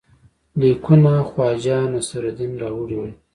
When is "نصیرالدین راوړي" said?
1.93-2.97